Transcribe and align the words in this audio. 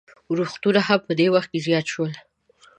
اورښتونه 0.29 0.79
هم 0.87 0.99
په 1.07 1.11
دې 1.19 1.27
وخت 1.33 1.49
کې 1.51 1.59
زیات 1.65 1.85
شول. 1.93 2.11